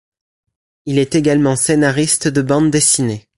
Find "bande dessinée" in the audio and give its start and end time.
2.41-3.29